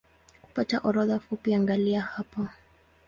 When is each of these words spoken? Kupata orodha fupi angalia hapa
Kupata 0.41 0.77
orodha 0.83 1.19
fupi 1.19 1.53
angalia 1.55 2.01
hapa 2.01 2.49